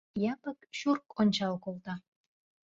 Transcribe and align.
Япык 0.31 0.59
чурк 0.77 1.05
ончал 1.21 1.53
колта. 1.63 1.93